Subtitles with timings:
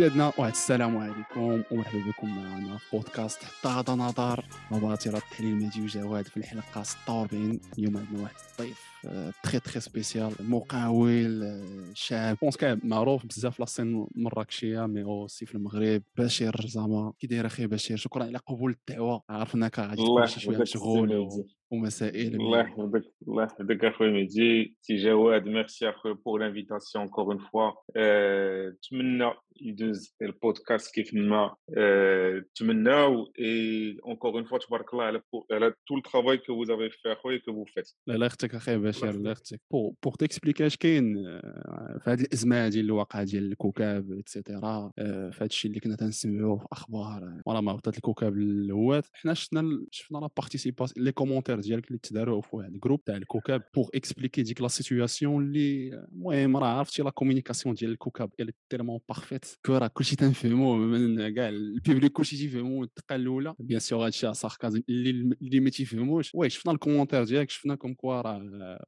[0.00, 1.62] ديالنا واحد السلام عليكم.
[1.70, 4.44] ومرحبا بكم معنا في بودكاست حتى هذا نظر.
[4.70, 8.80] مباشرة التحليل مهدي وجواد في الحلقة 46 اليوم عندنا واحد الضيف
[9.42, 12.36] تخي تخي سبيسيال مقاول آه، شاب.
[12.42, 16.02] بونس كان معروف بزاف في لاسين مراكشيه مي اوسي في المغرب.
[16.18, 17.12] بشير زعما.
[17.18, 19.22] كي داير أخي بشير شكرا على قبول الدعوة.
[19.28, 21.28] عرفناك غادي تكون شي شوية مشغول
[21.70, 27.38] ومسائل الله يحفظك الله يحفظك اخويا مهدي سي جواد ميرسي اخويا بور لانفيتاسيون انكور اون
[27.38, 27.70] فوا
[28.68, 31.56] نتمنى يدوز البودكاست كيف ما
[32.54, 35.22] تمناو اي انكور اون فوا تبارك الله على
[35.52, 38.76] على تو الترافاي كو فوز افي في اخويا كو فو فيت لا لا أختك أخي
[38.78, 41.14] بشير لا أختك بور بور تيكسبليكي اش كاين
[41.98, 46.66] في هذه الازمه ديال الواقع ديال الكوكاب اكسيتيرا في هذا الشيء اللي كنا تنسمعوه في
[46.72, 51.98] أخبار ولا ما هبطت الكوكاب الهوات حنا شفنا شفنا لا بارتيسيباسيون لي كومونتير ديالك اللي
[51.98, 57.02] تداروا في واحد الجروب تاع الكوكاب بور اكسبليكي ديك لا سيتوياسيون اللي المهم راه عرفتي
[57.02, 62.36] لا كومونيكاسيون ديال الكوكاب اللي تيرمون بارفيت كو راه كلشي تنفهموه من كاع البيبليك كلشي
[62.36, 67.50] تيفهمو الدقه الاولى بيان سور هادشي ساركازم اللي اللي ما تيفهموش وي شفنا الكومونتير ديالك
[67.50, 68.86] شفنا كوم كوا راه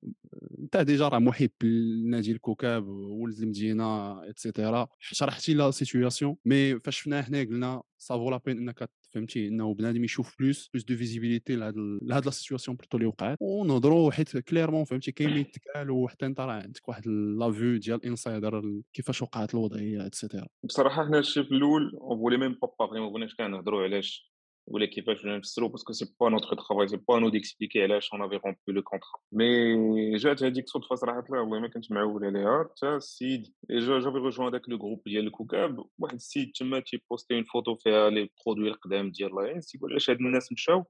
[0.59, 7.01] انت déjà راه محب لنادي الكوكاب ولد المدينة et cetera شرحتي la situation mais فاش
[7.01, 10.97] شفناه حنا قلنا ça vaut la peine انك فهمتي؟ إنه بنادم يشوف plus plus de
[10.97, 15.91] visibilité لهاد لهاد la situation plutôt اللي وقعت ونهضروا حيت clairement فهمتي كاين اللي يتقال
[15.91, 21.06] وحتى أنت راه عندك واحد la vue ديال insider كيفاش وقعت الوضعية et cetera بصراحة
[21.06, 24.31] حنا الشيء في الأول on voulait même pas parler ما بغيناش كاع نهضروا علاش
[24.66, 28.12] ولا كيفاش ولا نفسروا parce que c'est pas notre travail c'est pas nous d'expliquer علاش
[28.12, 32.64] on avait rompu le contrat mais جات هذيك صدفه صراحة والله ما كنت معول عليها
[32.64, 37.45] حتى السيد جا j'avais rejoint داك le groupe ديال الكوكاب واحد السيد تما تيبوستي une
[37.45, 40.84] photo فيها les produits القدام ديال لاينس تيقول علاش هاد الناس مشاو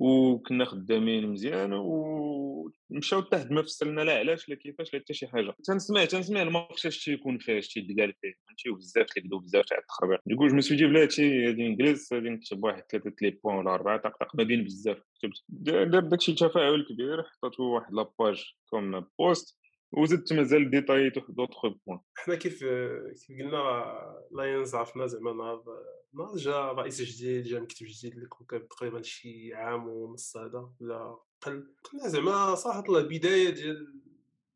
[0.00, 5.54] وكنا خدامين مزيان ومشاو حتى ما فسرنا لا علاش؟ لا كيفاش؟ لا حتى شي حاجة.
[5.64, 8.32] تنسمع تنسمع المارشي اش تيكون فيه اش تيتقال فيه.
[8.46, 10.20] فهمتي وبزاف تيكدو بزاف تاع التخربيق.
[10.26, 13.98] ديكو جو مسوي دي بلاتي هادي انجليز غادي نكتب واحد ثلاثة لي بوان ولا اربعه
[13.98, 14.98] طقطق ما بين بزاف.
[15.18, 19.57] كتبت دار داكشي تفاعل كبير حطيتو واحد لاباج كوم بوست
[19.92, 22.64] وزدت مازال ديتايت واحد دوطخ بوان حنا كيف
[23.26, 23.94] كيف قلنا
[24.30, 25.64] لاينز عرفنا زعما نهار
[26.14, 31.18] نهار جا رئيس جديد جا مكتب جديد اللي كان تقريبا شي عام ونص هذا ولا
[31.40, 31.74] قل.
[31.82, 34.02] كنا زعما صراحة البداية ديال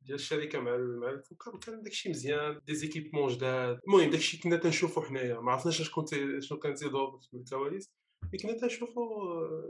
[0.03, 2.61] ديال الشركة مع مع الكوكب كان داكشي مزيان.
[2.67, 3.79] دي زيكيبمون جداد.
[3.87, 5.41] المهم داكشي كنا تنشوفو حنايا.
[5.41, 6.05] ما عرفناش شكون
[6.41, 7.91] شنو كان تيدور في الكواليس
[8.33, 9.03] مي كنا تنشوفو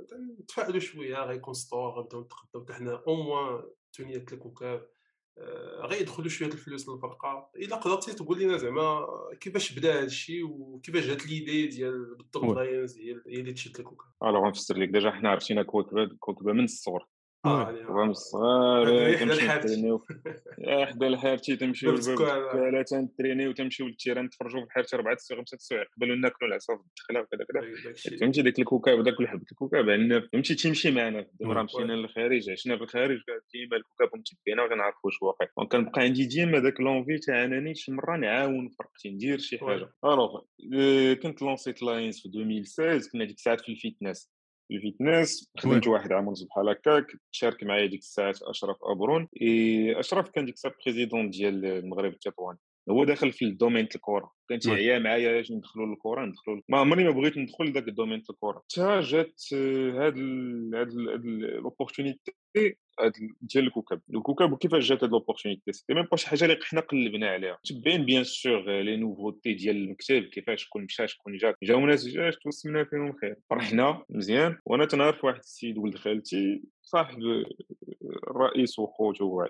[0.09, 3.63] تنتفائلوا شوية غيكون ستور غنبداو نتقداو حنا أو موان
[3.93, 4.83] تونيه الكوكب
[5.81, 9.07] غيدخلوا شوية الفلوس للفرقه إلا قدرتي تقول لنا زعما
[9.41, 14.49] كيفاش بدا هذا الشيء وكيفاش جات l'idée ديال بالضبط لاينز هي اللي تشد الكوكا الوغ
[14.49, 17.07] نفسر لك déjà حنا عرفتينا كوكبه كوكبه من الصغر
[17.45, 20.03] آه من الصغار تمشيو
[20.87, 26.21] حدا الحارتي تمشيو للباب تنترينيو تمشيو للتيران نتفرجوا في الحارتي أربعة السوايع خمسة السوايع قبل
[26.21, 28.19] ناكلوا العصا في الدخله وكذا كذا.
[28.21, 32.83] فهمتي داك الكوكاب وداك الحب الكوكاب عندنا فهمتي تيمشي معنا دابا مشينا للخارج عشنا في
[32.83, 33.21] الخارج
[33.55, 35.47] ديما الكوكاب متبعينا وكنعرفوا واش واقع.
[35.59, 39.93] donc كنبقى عندي ديما داك l'envie تاع أنني شي مرة نعاون فرقتي ندير شي حاجة.
[40.05, 40.41] alors
[41.23, 44.33] كنت lancit لاينز في 2016 كنا ديك الساعات في ال fitness
[44.71, 49.29] ال fitness خدمت واحد عام ونص بحال هكاك تشارك معايا ديك الساعات أشرف أبرون.
[49.97, 52.59] أشرف كان ديك الساعة président ديال المغرب التطواني
[52.91, 57.05] هو داخل في ال domaine الكره كان تيعيا معايا اش ندخلوا للكره ندخلوا ما عمري
[57.05, 60.19] ما بغيت ندخل لذاك ال domaine الكره حتى جات هاد
[60.75, 60.93] هاد
[61.35, 62.35] l'opportunité
[63.41, 64.01] ديال الكوكب.
[64.15, 67.59] الكوكب وكيفاش جات هاد l'opportunité c'était même pas شي حاجة اللي حنا قلبنا عليها.
[67.65, 71.55] تبين bien sûr les nouveautés ديال المكتب كيفاش شكون مشى شكون جا.
[71.63, 73.37] جاو ناس جاش توسمنا فيهم الخير.
[73.51, 76.63] فرحنا مزيان وأنا تنعرف واحد السيد ولد خالتي.
[76.83, 77.19] صاحب
[78.29, 79.49] الرئيس وخوته هو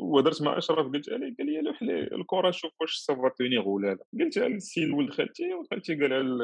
[0.00, 3.86] وهضرت مع أشرف قلت عليه قال لي لوح الكره شوف واش ça va tenir ولا
[3.86, 6.38] لا قلت على السيد ولد خالتي وخالتي قال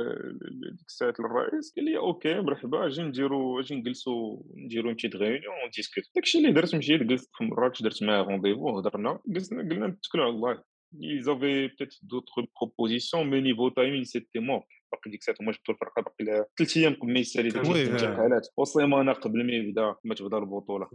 [0.60, 5.54] ديك الساعة للرئيس قال لي OK مرحبا أجي نديرو أجي نجلسو نديرو une petite réunion
[5.66, 9.20] و discute داكشي اللي درت مشيت جلست في مراكش درت معاه rendez-vous هضرنا
[9.50, 10.72] قلنا قلنا نتكلوا على الله.
[10.94, 15.74] Ils avaient peut-être d'autres propositions mais niveau timing c'était mort باقي ديك الساعة هما جبتوا
[15.74, 20.38] الفرقة باقي ثلاث أيام قبل ما يسالي داك الانتقالات وسيمانه قبل ما يبدأ ما تبدأ
[20.38, 20.88] البطولة.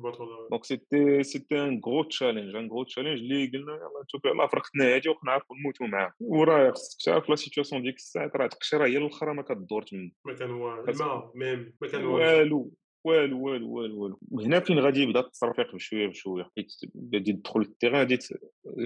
[0.52, 4.96] donc c'était c'était un gros challenge un gros challenge اللي قلنا يلاه نشوفوا يلاه فرقتنا
[4.96, 6.14] هادي وكنعرفوا نموتوا معاها.
[6.20, 10.34] وراه خصك تعرف la situation ديك الساعة راه تقشيره هي الأخرى ما كدور تما ما
[10.34, 12.72] كان والو même ما كان والو.
[13.08, 14.20] والو والو والو والو.
[14.32, 16.44] وهنا فين غادي يبدا التصرفيق بشويه بشويه.
[16.58, 16.72] حيت
[17.14, 18.18] غادي تدخل لل terrain غادي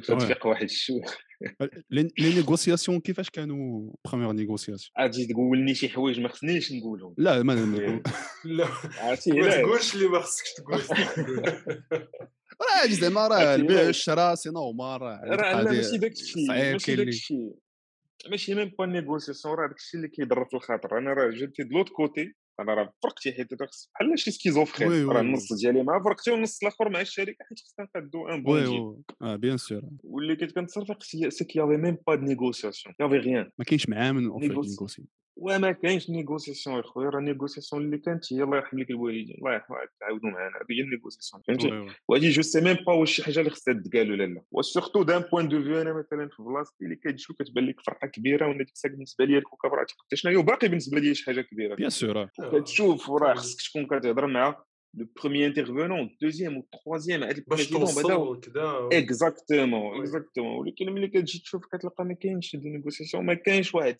[0.08, 1.02] تفيق واحد الشويه
[1.92, 7.16] les négociations كيفاش كانوا premières négociations؟ غادي تقولني شي حوايج ما خصنيش نقولهم.
[7.18, 7.54] لا ما
[8.46, 8.68] لا.
[8.98, 10.82] عرفتي ما تقولش اللي ما خصكش تقول.
[12.62, 17.54] راه زعما راه البيع والشراء سي نورمال راه راه ماشي داك الشيء ماشي داك الشيء.
[18.30, 20.98] ماشي ميم با نيغوسياسيون راه داكشي اللي كيضر في الخاطر.
[20.98, 25.54] أنا راه جيتي دو لوت كوتي أنا راه فرقتي حيت بحال شي سكيزوفرين راه النص
[25.54, 29.58] ديالي مع فرقتي والنص الآخر مع الشركة حيت خصنا نقادو ان بون وي آه بيان
[29.58, 33.66] سور واللي كنت كنتصرف سي كي يافي ميم با دو نيغوسياسيون y avait rien ما
[33.66, 35.06] كاينش معامل en fait négocier
[35.38, 39.36] وما كاينش négociation يا خويا راه ال négociation اللي كانت هي الله يرحم لك الوالدين
[39.38, 43.12] الله يرحم تعاودوا معنا هذه هي ال négociation فهمتي وهذه je sais même pas واش
[43.12, 46.30] شي حاجة اللي خصها تقال ولا لا و surtout d'un point de vue أنا مثلا
[46.30, 49.86] في بلاصتي اللي كتجي وكتبان لك فرقه كبيره وأنا ديك الساعة بالنسبة لي الكوكب راه
[50.06, 53.86] حتى شنو هي باقي بالنسبة لي شي حاجة كبيره bien sûr كتشوف راه خصك تكون
[53.86, 54.64] كتهضر مع
[54.98, 61.66] le premier intervenant, deuxième ou troisième, le président بدا exactement exactement ولكن ملي كتجي تشوف
[61.66, 63.96] كتلقى ما كاينش des négociations ما كاينش واحد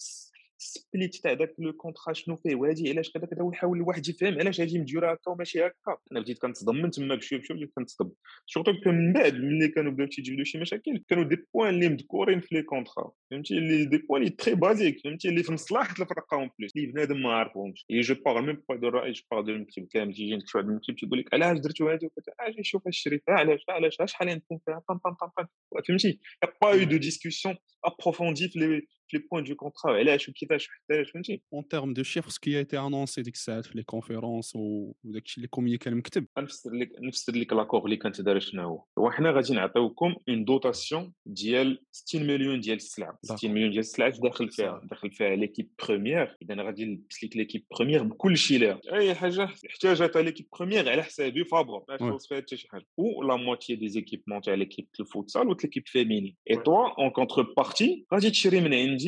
[0.62, 4.62] السبليت تاع داك le contrat شنو فيه وهادي علاش كذا كذا ويحاول الواحد يفهم علاش
[4.62, 5.98] هادي مديوره هكا وماشي هكا.
[6.12, 8.12] أنا بديت كنتصدم من تما بشويه بشوية بديت كنتصدم.
[8.46, 12.56] surtout من بعد ملي كانوا بداو تيجيو شي مشاكل كانوا des points اللي مذكورين في
[12.56, 16.50] les contrats فهمتي؟ اللي des points اللي très basiques فهمتي؟ اللي في مصلحة الفرقة en
[16.60, 19.52] plus اللي بنادم ما عرفهمش et je parle même pas de رأي je parle de
[19.52, 20.14] المكتب كامل.
[20.14, 23.98] تيجي شي واحد المكتب تيقول لك علاش درتو هادي وكذا أجي شوف الشركة علاش؟ علاش؟
[24.06, 25.46] شحال نكون فيها طم طم طم
[25.88, 26.20] فهمتي؟
[26.62, 27.56] pas de discussion
[27.86, 28.82] approfondie في les
[29.14, 30.02] les points du contrat.
[30.02, 33.78] علاش وكيفاش وحتاش فهمتي en termes de chiffres ce qui était annoncé ديك الساعات في
[33.78, 38.40] les conférences وداك الشيء اللي communiqua المكتب نفسر لك نفسر لك l'accord اللي كانت دار
[38.40, 43.70] شنو هو هو حنا غادي نعطيوكم une dotation ديال 60 مليون ديال السلعه 60 مليون
[43.70, 48.38] ديال السلعه داخل فيها داخل فيها l'équipe première اذا غادي نلبس لك l'équipe première بكل
[48.38, 52.68] شيء ليها اي حاجة احتاجتها l'équipe première على حسابي فابور ما تخلص فيها حتى شي
[52.70, 57.10] حاجة و la moitié des équipements تاع l'équipe الفوتسال و l'équipe féminine et toi en
[57.10, 59.01] contrepartie غادي تشري من عندي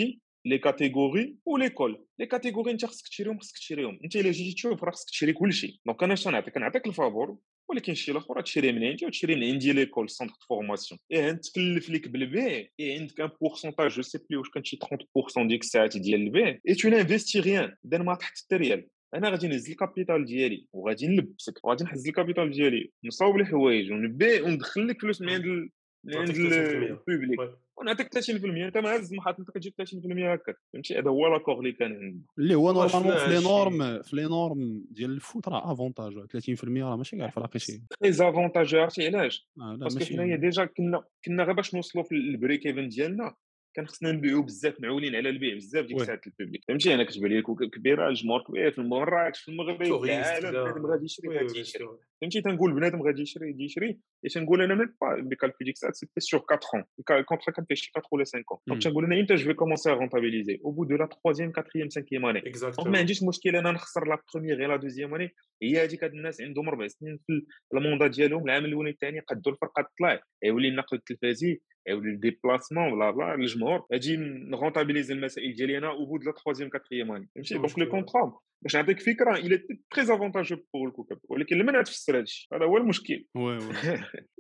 [0.46, 4.00] les catégories و l'école les catégories انت خصك تشريهم خصك تشريهم.
[4.04, 7.38] انت إلا جيتي تشوف راه خصك تشري كلشي donc أنا شنو نعطيك؟ نعطيك الفابور
[7.70, 11.90] ولكن شي الآخر تشري من عندي وتشري من عندي l'école centre de formation et نتكلف
[11.90, 15.98] لك بالبيع et عندك un pourcentage je sais plus واش كان شي 30% ديك الساعات
[15.98, 18.88] ديال البيع et tu n'investis rien اذا ما تحت حتى ريال.
[19.16, 20.68] أنا غادي نهز ال capital ديالي.
[20.74, 21.66] وغادي نلبسك.
[21.66, 22.92] وغادي نحز ال capital ديالي.
[23.04, 25.70] نصاوب الحوايج ونبيع وندخل لك فلوس من عند من عند
[26.08, 27.40] ال public
[27.78, 29.86] ونعطيك 30% أنت ما هز محط أنت كتجيب 30%
[30.34, 32.22] هكاك فهمتي؟ هذا هو l'accord اللي كان عندنا.
[32.40, 36.84] اللي هو normalement في les normes في les normes ديال ال foot راه avantage 30%
[36.84, 37.82] راه ماشي كاع فراقي شي.
[38.00, 42.66] très avantage عرفتي علاش؟ parce que حنايا déjà كنا كنا غير باش نوصلوا في ال
[42.66, 43.36] break-even ديالنا.
[43.74, 47.32] كان خصنا نبيعوا بزاف معولين على البيع بزاف ديك الساعات ال public فهمتي؟ أنا كتبان
[47.32, 47.42] لي
[47.74, 51.88] كبيرة الجمهور كبير في مراكش في المغرب بنادم غادي يشري غادي يشري.
[52.22, 53.88] فهمتي؟ تنقول بنادم غادي يشري غادي يشري.
[54.26, 56.84] et تنقول أنا même pas les calculs ديك الساعات c'était sur 4 ans
[57.20, 59.54] ال contrat كان فيه شي 4 ولا 5 ans donc تنقول أنا إمتى je vais
[59.54, 61.54] commencer à rentabiliser au bout de la 3 4
[61.84, 62.42] 5 année
[62.76, 65.34] donc ما عنديش مشكل أنا نخسر la première غير la deuxième année
[65.64, 69.82] هي هذيك هاد الناس عندهم ربع سنين في الموندا ديالهم العام الأولاني الثاني قدوا الفرقة
[69.82, 70.22] تطلع.
[70.44, 71.62] يولي النقل التلفازي.
[71.88, 77.02] يولي déplacement blabla الجمهور أجي ن rentabiliser المسائل ديالي أنا au bout de la 3
[77.02, 79.58] 4 année فهمتي donc le contrat باش نعطيك فكره إلى
[79.92, 83.26] très avantageux pour الكوكب ولكن لما تفسر هذا الشيء هذا هو المشكل.
[83.36, 83.74] oui oui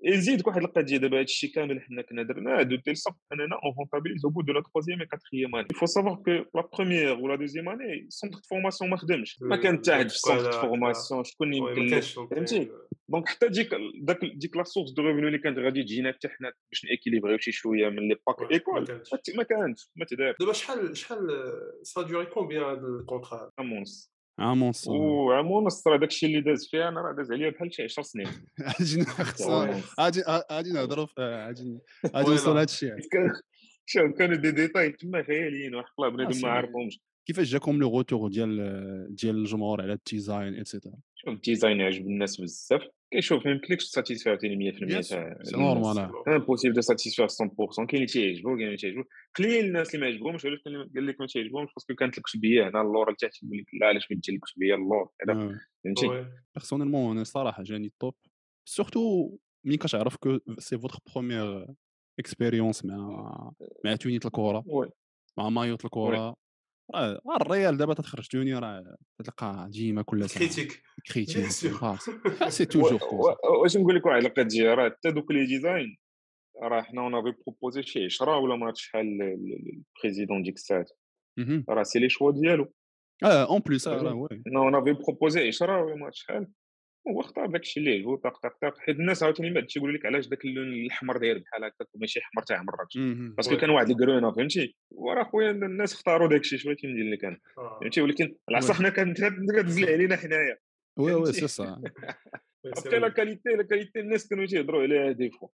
[0.03, 3.73] يزيدك واحد القضية دابا هذا الشيء كامل حنا كنا درناه de telle sorte أننا on
[3.79, 7.21] rentabilise au bout de la 3 et 4 année il faut savoir que la première
[7.21, 10.15] ou la deuxième année ال centre de formation ما خدمش ما كان حتى واحد في
[10.15, 11.99] ال centre de formation شكون يمكن
[12.31, 12.69] فهمتي
[13.09, 13.69] donc حتى ديك
[14.01, 16.85] داك ديك la source de revenus اللي كانت غادي تجينا حتى حنا باش
[17.33, 18.81] n équilibrer و شي شوية من les packs école
[19.37, 19.89] ما كانش.
[19.95, 20.35] ما تدار.
[20.39, 21.27] دابا شحال شحال
[21.83, 26.41] ça a duré combien هذا ال contrat immense عام ونص وعام ونص راه داكشي اللي
[26.41, 28.27] داز فيها أنا راه داز عليا بحال شي 10 سنين.
[29.99, 31.79] غادي غادي غادي نهضروا غادي
[32.15, 32.95] غادي نوصل لهذا الشيء
[33.85, 38.29] شوف كانوا دي ديتاي تما خياليين وحق الله بنادم ما عرفهمش كيفاش جاكم le retour
[38.29, 43.45] ديال ديال الجمهور على ال design et cetera شوف ال design عجب الناس بزاف كيشوف
[43.45, 47.29] ما يمكنلكش ت satisfaire 100% c'est normal impossible de satisfaire 100%
[47.75, 49.03] كاين اللي تيعجبو كاين اللي تيعجبو
[49.37, 50.59] قليل الناس اللي ما عجبهمش علاش
[50.95, 53.87] قال لك ما تيعجبهمش parce que كانت لك شبيه هنا اللور لتحت يقول لك لا
[53.87, 55.09] علاش ما لك شبيه اللور
[55.83, 58.15] فهمتي personnellement أنا صراحة جاني ال top
[58.65, 61.67] surtout ملي كتعرف que c'est votre première
[62.19, 63.51] expérience مع
[63.85, 64.63] مع تونيت الكره
[65.37, 66.35] مع مايوت الكره
[66.95, 70.83] راه الريال دابا تخرج tenue راه تلقى ديما كل سنة critique
[71.13, 71.47] critique
[72.47, 72.99] c'est toujours
[73.61, 75.97] واش نقول لك واحد القضية راه حتى دوك les designs
[76.61, 80.91] راه حنا on avait proposé شي 10 ولا ما شحال ال président ديك الساعات
[81.69, 82.73] راه c'est les choix ديالو.
[83.23, 86.47] آه en plus راه oui on avait proposé 10 ولا ما شحال.
[87.07, 88.79] هو اختار داك الشيء اللي عجبو طاق طاق طاق.
[88.79, 92.43] حيت الناس عاوتاني بعد تيقولوا لك علاش داك اللون الأحمر داير بحال هكاك ماشي أحمر
[92.43, 92.97] تاع مراكش
[93.37, 97.25] parce que كان واحد الكرونه فهمتي؟ وراه خويا الناس اختاروا داك الشيء شوية كيندير لك
[97.25, 97.39] أنا
[97.81, 99.17] فهمتي؟ ولكن العصا حنا كانت
[99.57, 100.57] كتزل علينا حنايا.
[100.97, 101.81] oui oui c'est ça
[102.65, 105.49] après la qualité la qualité الناس كانوا تيهضروا عليها défaut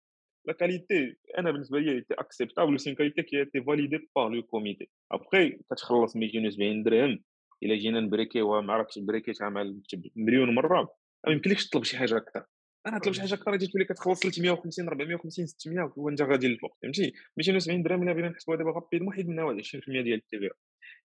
[0.47, 4.89] la qualité أنا بالنسبة لي était acceptable c'est qualité qui était validée par le comité
[5.13, 7.19] après كتخلص 270 درهم
[7.63, 9.75] إلا جينا ن brique يوها ما عرفتش brique يتها مع
[10.17, 11.04] مليون مرة.
[11.27, 12.45] ما يمكنلكش تطلب شي حاجة أكثر.
[12.87, 17.13] أنا طلب شي حاجة أكثر غادي تولي كتخلص 350 450 600 وانت غادي للفوق فهمتي؟
[17.37, 20.51] 270 درهم الا بغينا نحسبوها دابا rapidement حيد منها 20% ديال ال TVA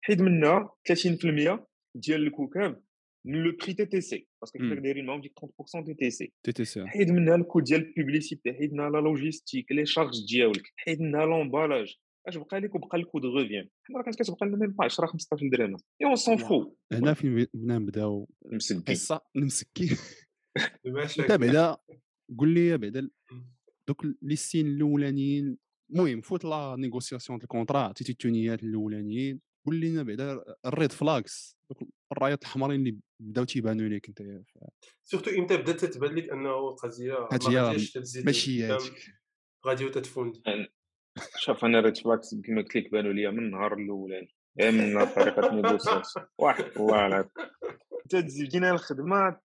[0.00, 1.60] حيد منها 30%
[1.94, 2.82] ديال الكوكاب
[3.24, 7.34] من le prix TTC parce que كيفاش دايرين معاهم ديك 30% TTC TTC حيد منها
[7.34, 11.96] ال coût ديال ال publicité حيد منها la logistique les charges ديالك حيد منها l'emballage
[12.28, 15.06] اش بقى لك وبقى ال coût de revient حنا راه كانت كتبقى لنا même 10
[15.06, 15.76] 15 درهم.
[16.02, 16.74] et on s'en fout.
[16.92, 19.20] هنا فين بدنا نبداو parce que قصه
[21.20, 21.76] انت بعدا
[22.38, 23.10] قول لي بعدا
[23.88, 25.58] دوك les scènes الأولانيين
[25.90, 29.40] المهم فوت la négociation ال contrat تيتي ال tenue ات الأولانيين.
[29.66, 31.58] قول لنا بعدا ال red flags
[32.12, 34.42] الرايات الحمرين اللي بداو تيبانوا لك انت
[35.04, 38.92] surtout إمتى بدات تبان لك أنه قضية ما غاديش تزيد ماشي هادشي
[39.66, 40.36] غادي تتفوند
[41.36, 46.26] شوف أنا red flags كما قلت لك بانوا لي من النهار الأولاني من طريقه négociation.
[46.38, 47.30] واحد والله العظيم
[48.04, 49.40] انت بدينا الخدمه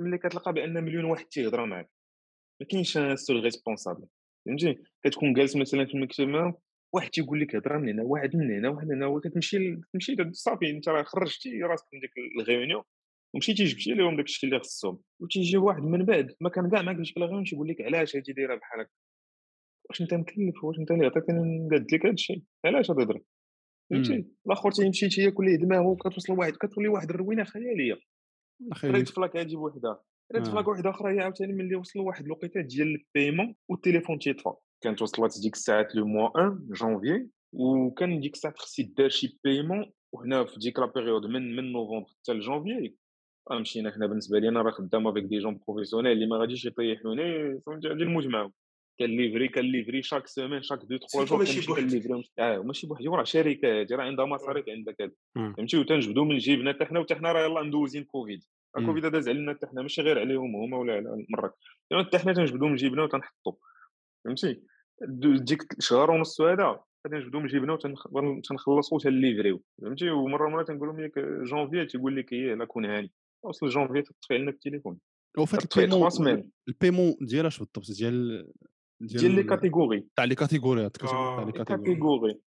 [0.00, 1.90] ملي كتلقى بأن مليون واحد تيهضر معاك.
[2.60, 4.06] ما كاينش seul responsable
[4.46, 6.54] فهمتي؟ كتكون جالس مثلا في المكتب
[6.92, 10.70] واحد تيقول لك هضرة من هنا واحد من هنا واحد من هنا وكتمشي تمشي صافي
[10.70, 12.82] أنت راه خرجتي راسك من ديك الـ réunion
[13.34, 16.96] ومشيتي جبتي لهم داك الشيء اللي خصهم وتيجي واحد من بعد ما كان كاع معاك
[16.96, 18.90] في الـ réunion تيقول لك علاش هادي دايرة بحال هكا
[19.90, 23.20] واش انت مكلف واش انت اللي عطيتني نقاد لك هذا الشيء؟ علاش تهضر
[23.90, 27.98] فهمتي؟ الآخر تيمشي تياكل ليه دماغه كتوصل واحد كتولي واحد الروينة خيالية.
[28.84, 30.02] red flag هادي بوحدها.
[30.34, 34.52] red flag واحدة أخرى هي عاوتاني ملي وصلوا واحد الوقيتة ديال الـ paiement والتليفون تيطفى.
[34.84, 39.92] كانت وصلت ديك الساعات le mois 1 جونفي وكان ديك الساعات خص يدار شي paiement
[40.14, 42.94] وهنا في ديك la période من من نوفمبر حتى لجونفي
[43.60, 44.06] مشينا هنا.
[44.06, 48.04] بالنسبة لي أنا راه خدام avec des gens professionnels اللي ما غاديش يطيحوني فهمتي؟ غادي
[48.04, 48.52] نموت معاهم.
[49.00, 53.08] كان livrer كان livrer chaque semaine chaque deux trois jours ماشي بوحدي آه ماشي بوحدي
[53.08, 57.32] راه شركة راه عندها مصاريف عندك هذا فهمتي؟ وتنجبدوا من جيبنا حتى حنا وحتى حنا
[57.32, 58.44] راه يلاه ندوزين كوفيد.
[58.86, 61.52] كوفيد داز علينا حتى حنا ماشي غير عليهم هما ولا على المراك
[62.06, 63.52] حتى حنا تنجبدوا من جيبنا وتنحطوا
[64.24, 64.62] فهمتي؟
[65.02, 67.78] ديك شهر ونص هذا غادي نجبدو من جيبنا
[68.12, 72.64] وتنخلصوا تن livrer يو فهمتي؟ ومرة مرة تنقول لهم ياك جونفي تيقول لك إيه لا
[72.64, 73.10] كون هاني.
[73.44, 74.98] وصل جونفي تطفي لنا التليفون.
[75.38, 78.48] وفات البيمون الـ paiement ديال اش بالضبط؟ ديال
[79.00, 82.40] ديال les catégories تاع les catégories ات تاع لي كاتيجوري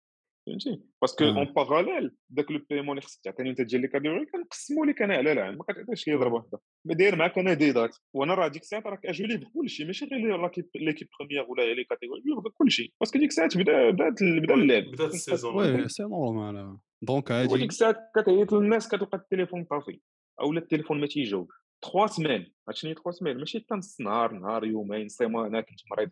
[0.47, 4.27] فهمتي parce que en parallèle داك le paiement اللي خصك تعطيني انت ديال les catégories
[4.27, 7.97] كنقسمو لك أنا على العام ما كتعطيش لي ضربه واحدة ما داير معاك أنا ديدات
[8.15, 12.95] وأنا راه ديك الساعة راك اجولي بكلشي ماشي غير ليكيب بروميير ولا لي كاتيجوري بكلشي
[13.01, 17.71] باسكو ديك الساعة بدا بدات بدا اللعب بدات السيزون وي سي نورمال دونك هادي وديك
[17.71, 20.01] الساعة كتعيط للناس كتلقى التليفون طافي
[20.41, 21.49] أو التليفون ما تيجاوب
[21.93, 26.11] 3 سمان عرفتي 3 سمان ماشي حتى نص نهار نهار يومين سيمانه كنت مريض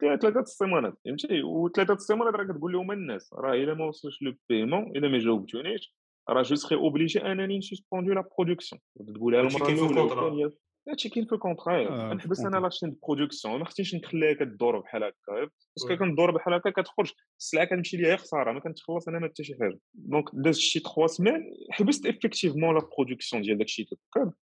[0.00, 4.96] ثلاثة السيمانات فهمتي وثلاثه السيمانات راه كتقول لهم الناس راه الا ما وصلش لو بيمون
[4.96, 5.94] الا ما جاوبتونيش
[6.28, 8.80] راه je serai obligé انني ن suspendre la production
[9.14, 9.72] تقولها المره
[10.12, 10.52] الاولى
[10.88, 14.78] هادشي كاين في الـ contrat نحبس أنا la chaîne de production ما خصنيش نخليها كدور
[14.78, 19.18] بحال هكا parce que كندور بحال هكا كتخرج السلعه كنمشي ليها خساره ما كنتخلص أنا
[19.18, 23.86] ما حتى شي حاجة donc داز شي 3 سمان حبست effectivement la production ديال داكشي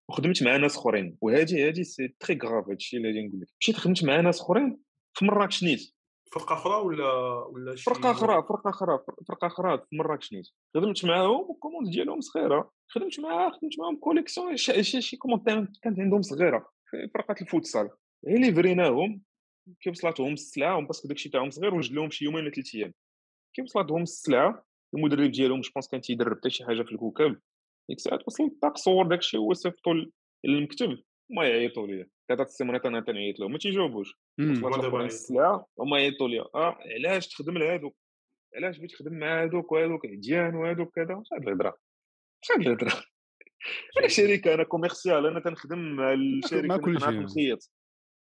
[0.09, 3.75] وخدمت مع ناس اخرين وهادي هادي c'est très grave هادشي اللي غادي نقول لك مشيت
[3.75, 5.95] خدمت مع ناس اخرين في مراكش نيت
[6.31, 7.11] فرقة أخرى ولا
[7.45, 11.89] ولا شي فرقة أخرى فرقة أخرى فرقة أخرى في مراكش نيت خدمت معاهم وال commande
[11.89, 12.71] ديالهم صغيرة.
[12.87, 15.43] خدمت معاها خدمت معاهم collection شي شي commande
[15.83, 17.89] كانت عندهم صغيرة في فرقة الفوتسال.
[18.27, 19.21] غير livrer يناهم
[19.81, 22.93] كي وصلتهم السلعة parce que داكشي تاعهم صغير وجد لهم شي يومين ولا ثلاث أيام.
[23.53, 27.39] كي وصلتهم السلعة المدرب ديالهم جو كان تيدرب حتى شي حاجة في الكوكب.
[27.89, 29.93] ديك الساعة وصلت طاق صور داكشي وصيفطو
[30.45, 30.97] للمكتب.
[31.29, 34.19] ما يعيطوا لي ثلاث السيمانات أنا تنعيط لهم ما تيجاوبوش
[35.05, 37.97] السلعه هما يعيطوا لي آه علاش تخدم لهادوك
[38.55, 41.77] علاش بغيت تخدم مع هادوك وهادوك عديان وهادوك كذا هاد الهضره
[42.51, 43.03] هاد الهضره
[43.99, 47.57] أنا شركه أنا commercial أنا تنخدم مع الشركة مع كل شيء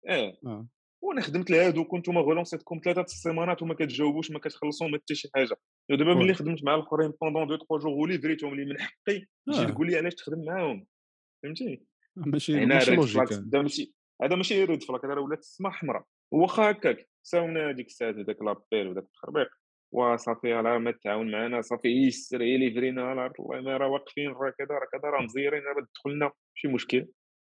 [0.09, 0.67] آه آه.
[1.01, 5.55] وأنا خدمت لهادوك وأنتم relancer يتكم ثلاثة السيمانات وما كتجاوبوش ما كتخلصوهم حتى شي حاجة
[5.91, 9.25] ودابا ملي خدمت مع الاخرين pendant deux trois jours و livrer يتهم اللي من حقي
[9.47, 10.87] تجي تقول لي علاش تخدم معاهم
[11.43, 11.85] فهمتي
[12.15, 16.03] ماشي ماشي logique هذا ماشي هذا ماشي red flag هذا ولات السما حمراء.
[16.31, 19.47] واخا هكاك صاوبنا هذيك الساعة هذاك l'appel وداك التخربيق
[19.91, 24.53] وصافي راه ما تعاون معنا صافي يسر livrer ينا على الله ما راه واقفين راه
[24.57, 27.07] كذا راه كذا راه مزيرين راه دخلنا ماشي مشكل.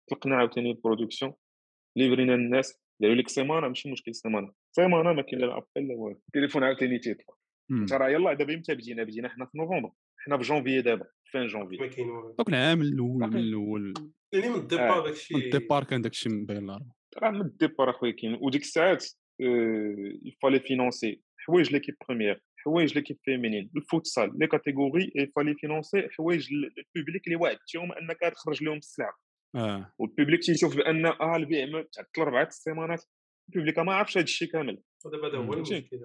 [0.10, 1.34] طلقنا عاوتاني الـ production.
[1.96, 4.54] livrer ينا الناس داروا لك سيمانة ماشي مشكل سيمانة.
[4.72, 6.22] سيمانة ما كاين لا appel لا والو.
[6.28, 7.02] التليفون عاوتاني
[7.72, 9.92] انت راه يلاه دابا إمتى بدينا بدينا حنا في نوفمبر.
[10.18, 11.06] حنا في جونفي دابا.
[11.32, 13.94] fin janvier ما كاين والو دوك العام الأول من الأول
[14.34, 16.70] يعني من الـ départ داكشي من الديبار كان داكشي مبين
[17.18, 19.06] راه من الـ départ اخويا كاين وديك الساعات
[20.24, 26.10] il fallait financer حوايج l'équipe première حوايج l'équipe féminine الفوتسال les catégories il fallait financer
[26.10, 29.18] حوايج الـ public اللي وعدتيهم انك تخرج لهم السلعه
[29.56, 33.04] آه وال public تيشوف بان آه البيع تعطل اربعه السيمانات
[33.50, 36.00] الـ public ما عرفش هذا الشيء كامل هذا هو المشكل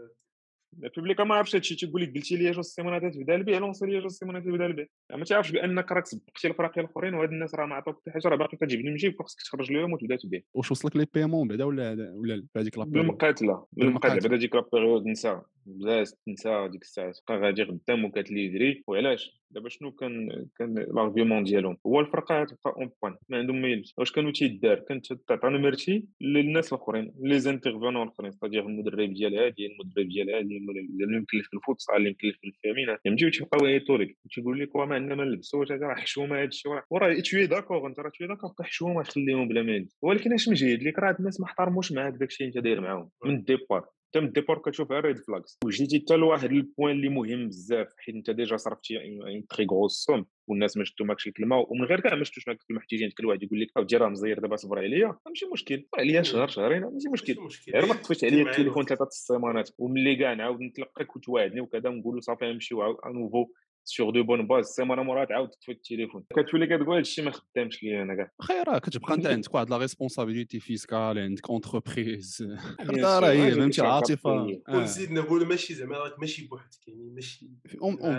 [0.82, 4.10] البوبليك ما عرفش هادشي تيقول لك قلتي لي جوج سيمانات تبدا البيع لونسي لي جوج
[4.10, 8.00] سيمانات تبدا البيع ما تعرفش بانك راك سبقتي الفراقي الآخرين وهاد الناس راه ما عطاوك
[8.00, 10.40] حتى حاجة راه باقي كتجيب المجيب خاصك تخرج لهم وتبدأ تبيع.
[10.54, 14.20] واش وصلك لي بيمون بعدا ولا ولا في هذيك لابيريود بالمقاتلة بالمقاتلة.
[14.20, 15.40] بعدا ديك لابيريود نسى.
[15.66, 21.76] بدا نسى ديك الساعة تبقى غادي قدام وكتليفري وعلاش؟ دابا شنو كان كان لارغيومون ديالهم؟
[21.86, 23.94] هو الفرقة تبقى اون بوان ما عندهم ما يلبس.
[23.98, 29.66] واش كانوا تيدار؟ كانت تعطى نمرتي للناس الآخرين لي زانترفونون الآخرين ستادير المدرب ديال هادي
[29.66, 34.16] المدرب ديال هادي اللي مكلف في الفوتسال اللي مكلف في الفامينا يمشيو تيبقاو يعيطوا لك
[34.30, 37.98] تيقول لك ما عندنا ما نلبسوش هذا راه حشومة هذا الشيء وراه توي داكور انت؟
[37.98, 41.92] راه توي داكور حشومة خليهم بلا ما ولكن اش مجيد لك؟ راه الناس ما احترموش
[41.92, 43.10] معاك داكشي اللي انت داير معاهم.
[43.24, 43.86] من الـ départ
[44.20, 48.14] من الـ départ كتشوف red flags وجيتي حتى لواحد الـ point اللي مهم بزاف حيت
[48.14, 52.14] انت déjà صرفتي une très grosse somme والناس ما شفتو ماكش الكلمة ومن غير كاع
[52.14, 55.18] ما شفتوش معاك الكلمة حتى كل واحد يقول لك اودي راه مزير دابا صبر عليا
[55.26, 57.36] ماشي مشكل عليا شهر شهرين ماشي مشكل.
[57.74, 59.70] غير ما طفيتش عليا التليفون ثلاثة السيمانات.
[59.78, 63.46] وملي كاع نعاود نتلقاك وتواعدني وكذا ونقولوا صافي نمشيو nouveau.
[63.84, 66.24] sur de bonnes bases السيمانه مورا تعاود تطفي التليفون.
[66.36, 68.30] كتولي كتقول هادشي ما خدامش ليا أنا كاع.
[68.42, 72.46] خير راه كتبقى أنت عندك واحد la responsabilité fiscale عندك entreprise
[72.80, 77.50] راه هي فهمتي العاطفه ونزيد نقول ماشي زعما راك ماشي بوحدك يعني ماشي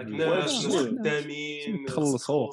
[0.08, 2.50] ناس خدامين تخلصوا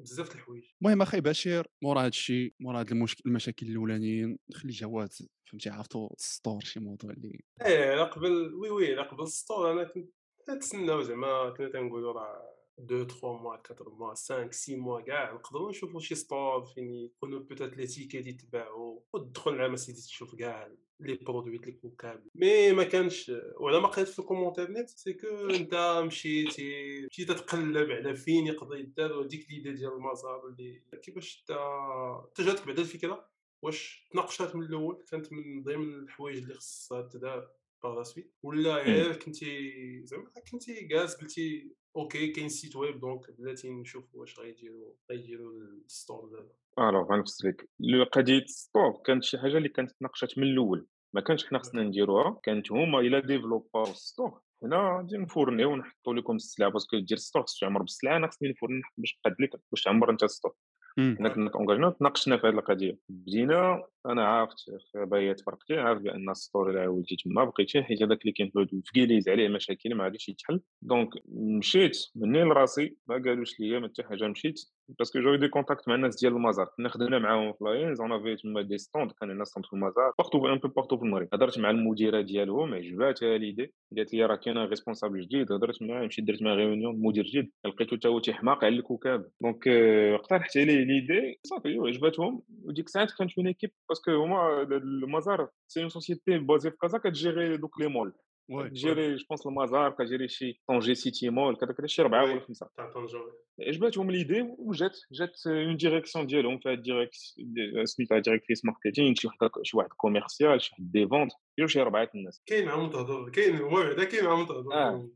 [0.00, 0.62] بزاف د الحوايج.
[0.82, 2.92] المهم أخي بشير مورا هادشي مورا هاد
[3.26, 5.08] المشاكل الأولانيين خلي جواد
[5.50, 9.30] فهمتي عرفتو ت store شي موضوع اللي إيه على قبل oui oui على قبل ال
[9.30, 10.17] store أنا كنت
[10.50, 15.70] نتسناو زعما كنا تنقولوا راه 2 3 موا 4 موا 5 6 موا كاع نقدروا
[15.70, 21.14] نشوفوا شي store فين يكونوا peut-être les tickets يتباعوا وتدخل العام سيدي تشوف كاع les
[21.14, 25.26] produits لي كوكابل mais ما كانش وعلى ما قريت في ال commentaire نيت c'est que
[25.50, 32.40] انت مشيتي مشيتي تقلب على فين يقدر يدار وديك l'idée ديال المزار اللي كيفاش انت
[32.40, 33.28] جاتك بعدا الفكرة؟
[33.62, 37.50] واش تناقشات من الأول؟ كانت من ضمن الحوايج اللي خصها تدار
[37.82, 39.72] par suite ولا غير كنتي
[40.04, 45.52] زعما كنتي جالس قلتي OK كاين site web donc بلاتي نشوف واش غيديروا غيديروا
[45.86, 50.38] ال store دابا alors غنفسر لك قضيه ال store كانت شي حاجة اللي كانت تناقشات
[50.38, 54.96] من الأول ما كانش حنا خصنا نديروها كانت هما إلا développ او ال store حنا
[54.96, 58.26] غادي ن fourni و ونحطوا لكم السلعه parce que دير store خصو يعمر بالسلعه أنا
[58.26, 60.54] خصني ن fourni باش نقاد لك باش تعمر انت ال store
[60.98, 62.98] حنا كنا engagé نا تناقشنا في هذه القضية.
[63.08, 64.56] بدينا أنا عرفت
[64.94, 68.50] بايات فرقتي عارف بأن ال store اللي وليتي تما بقيتي حيت هذاك اللي كاين
[68.84, 70.60] في كيليز عليه مشاكل ما غاديش يتحل.
[70.82, 71.08] donc
[71.58, 74.60] مشيت مني لراسي ما قالوش لي ما حتى حاجة مشيت.
[74.88, 78.12] parce que j'ai des contacts مع الناس ديال المزار كنا خدمنا معاهم في لاينز on
[78.12, 81.28] avait تما des stands كان عندنا stand في المزار partout un peu partout في المغرب
[81.32, 86.24] هضرت مع المديره ديالهم عجباتها l'idée قالت لي راه كاين responsable جديد هضرت معاه مشيت
[86.24, 89.68] درت معاه réunion مدير جديد لقيتو حتى هو تيحماق على الكوكاب donc
[90.14, 95.80] اقترحت عليه l'idée صافي عجباتهم وديك الساعات كانت une équipe parce que هما المزار c'est
[95.80, 98.12] une société basée في كازا كت gérer دوك les malls
[98.50, 102.40] gérer je pense المزار ك gérer شي Tanger City Mall كذا كذا شي ربعه ولا
[102.40, 103.18] خمسه تاع طنجه
[103.60, 109.76] عجباتهم l'idée وجات جات une direction ديالهم فيها direction سميتها directrice marketing شي واحد شي
[109.76, 113.70] واحد commercial شي واحد des ventes يجيو شي ربعه الناس كاين معاهم تهضر كاين هو
[113.70, 115.08] بعدا كاين معاهم تهضر آه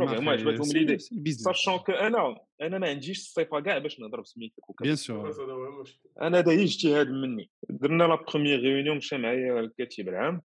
[0.00, 0.98] هما عجباتهم l'idée
[1.32, 5.32] sachant que أنا أنا ما عنديش الصفة كاع باش نهضر بسميتك bien sûr
[6.22, 7.50] أنا هذا هي اجتهاد مني.
[7.70, 10.42] درنا la première réunion مشى معايا الكاتب العام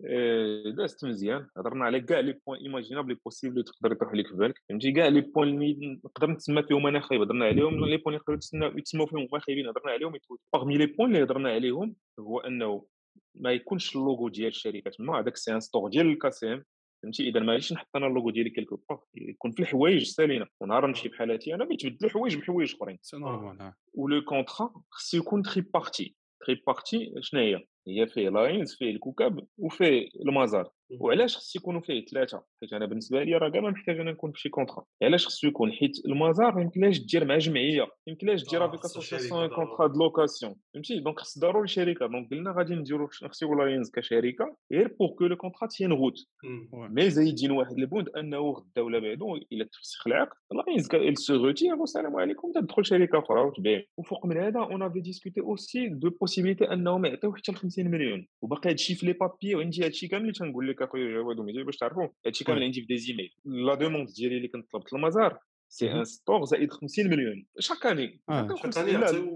[0.76, 1.48] دازت مزيان.
[1.56, 4.62] هضرنا على كاع les points imaginables اللي تقدر يطرح لك في بالك.
[4.68, 7.22] فهمتي؟ كاع les points اللي نقدر نتسمى فيهم أنا خايب.
[7.22, 8.38] هضرنا عليهم les points يقدروا
[8.76, 9.68] يتسموا فيهم هما خايبين.
[9.68, 10.12] هضرنا عليهم
[10.52, 12.86] parmi les points اللي هضرنا عليهم هو أنه
[13.34, 16.64] ما يكونش اللوغو ديال الشركة تما هذاك c'est un store ديال ال KACM
[17.02, 20.86] فهمتي؟ إذا ما غاديش نحط أنا اللوغو ديالي quelque part يكون في الحوايج سالينا ونهار
[20.86, 22.98] نمشي بحالاتي أنا يتبدلوا حوايج بحوايج أخرين.
[23.02, 26.16] c'est normal و le contrat خصو يكون tripartie
[26.46, 30.70] tripartie شنو هي؟ هي فيه لاينز فيه الكوكب وفيه المزار.
[31.00, 34.32] وعلاش خص يكونوا فيه ثلاثة حيت أنا بالنسبة لي راه كاع ما محتاج أنا نكون
[34.32, 34.84] في شي contrat.
[35.02, 39.48] علاش خصو يكون؟ حيت المزار ما يمكنلاش دير مع جمعية ما يمكنلاش دير avec association
[39.48, 40.54] contrat de location.
[40.74, 42.06] فهمتي؟ donc خص ضروري شركة.
[42.06, 46.26] donc قلنا غادي نديرو نخصيو لاينز كشركة غير pour que le contrat tienne route
[46.72, 51.80] mais زايدين واحد البند أنه غدا ولا بعدو إلا تفسخ العقد لاينز il se retire.
[51.80, 52.52] والسلام عليكم.
[52.54, 53.40] تدخل شركة أخرى.
[53.40, 57.90] وتبيع وفوق من هذا on avait discuté aussi de possibilité انهم يعطيو حتى ل 50
[57.90, 58.26] مليون.
[58.42, 60.81] وباقي هادشي في les papiers وعندي هادشي كامل اللي تنقول لك.
[60.84, 64.48] اخويا جواد وميدي باش تعرفوا هادشي كامل عندي في des emails la demande ديالي اللي
[64.48, 68.20] كنت طلبت المزار c'est un store زائد 50 مليون chaque année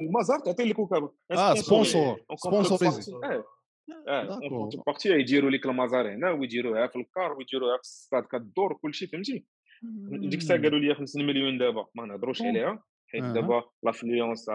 [0.01, 0.77] المزار تعطي لك
[1.31, 3.13] آه sponsor sponsorisé
[4.09, 4.39] آه
[4.87, 9.45] partie يديروا لك المزار هنا ويديروها في الكار ويديروها في الستاد كدور كلشي فهمتي
[10.29, 14.49] ديك الساعة قالوا لي 50 مليون دابا ما نهضروش عليها حيت دابا l'affluence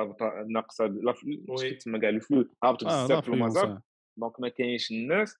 [0.47, 0.87] ناقصه
[1.77, 3.79] تسمى كاع ال flux هابط بزاف في المزار
[4.17, 5.37] donc ما كاينش الناس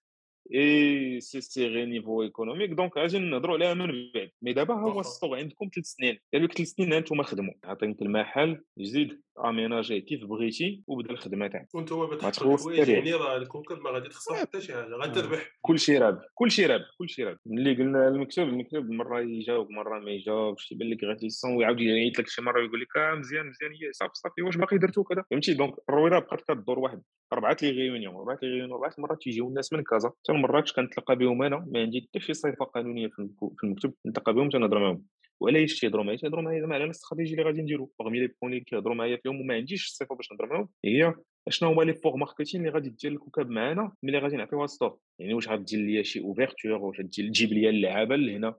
[0.54, 5.06] et c'est serré niveau économique donc غادي نهضروا عليها من بعد mais دابا هو ال
[5.06, 6.18] store عندكم ثلاث سنين.
[6.34, 11.68] لك ثلاث سنين أنتم خدموا عطينك المحل جديد aménagé كيف بغيتي وبدا الخدمة تاعك.
[11.74, 16.20] وأنتم بتحطوا الحوايج يعني راه الكوكب ما غادي تخسر حتى شي حاجة غتربح كلشي رابح
[16.34, 17.38] كلشي رابح كلشي رابح.
[17.46, 21.80] ملي قلنا المكتب المكتب مرة يجاوب مرة ما يجاوبش يبان لك غا تي sonne ويعاود
[21.80, 25.04] يعيط لك شي مرة يقول لك آه مزيان مزيان هي صافي صافي واش باقي درتو
[25.04, 27.02] كذا فهمتي؟ donc الرويضه بقات كدور واحد.
[27.32, 31.16] اربعه les réunions اربعه les réunions اربعه مرات تيجيو الناس من كازا حتى مراكش كنتلاقى
[31.16, 33.28] بهم أنا ما عندي حتى شي صفه قانونية في
[33.64, 35.02] المكتب نتلاقى بهم تنهضر معاهم.
[35.42, 37.90] وعلاش تيهضروا معايا تيهضروا معايا زعما على الاستراتيجي اللي غادي نديرو.
[37.98, 41.14] parmi les points اللي كيهضروا معايا فيهم وما عنديش الصفه باش نهضر معاهم هي
[41.48, 45.34] شنو هما les efforts marketing اللي غادي دير الكوكب معانا ملي غادي نعطيوها store يعني
[45.34, 48.54] واش غادير ليا شي ouverture واش تجيب ليا اللعابة لهنا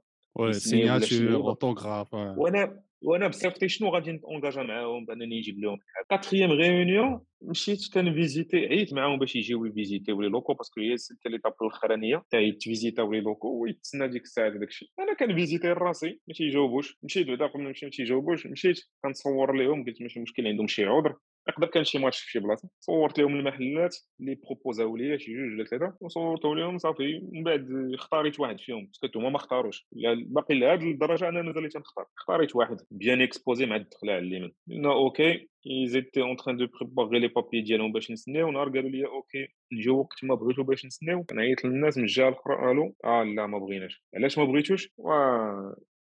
[0.51, 5.77] signature autographe وأنا وأنا بصفتي شنو غادي نونجاجا معاهم بانني نجيب لهم
[6.09, 10.71] quatrième réunion مشيت كن visiter عييت معاهم باش يجيو ي visiter و les locaux parce
[10.71, 14.67] que هي c'était l'étape الاخرانيه تاع ت visiter او les locaux ويتسنى ديك الساعة داك
[14.67, 18.79] الشيء أنا كن visiter راسي ما تيجاوبوش مشيت بعدا قبل ما نمشي ما تيجاوبوش مشيت
[19.03, 21.15] كنصور لهم قلت ماشي مشكل عندهم شي عذر
[21.49, 25.31] يقدر كان شي ماتش في شي بلاصة صورت لهم المحلات اللي proposé او ليا شي
[25.33, 29.35] جوج ولا ثلاثة وصورتهم لهم صافي من بعد اختاريت واحد فيهم parce que هما ما
[29.35, 29.87] اختاروش.
[30.25, 32.05] باقي لهاد الدرجة أنا مازال تنختار.
[32.17, 34.53] اختاريت واحد bien exposé مع الدخلة على اليمين.
[34.69, 39.05] قلنا OK étaient en train de préparer les papiers ديالهم باش نسناو نهار قالوا لي
[39.05, 43.47] OK نجيو وقت ما بغيتو باش نسناو كنعيط للناس من الجهة الأخرى قالوا آه لا
[43.47, 44.03] ما بغيناش.
[44.15, 44.89] علاش ما بغيتوش؟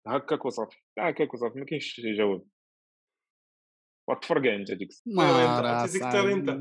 [0.07, 2.43] هكاك وصافي هكاك وصافي ما كاينش جواب.
[4.09, 6.61] وتفرقع انت ديك الساعة انت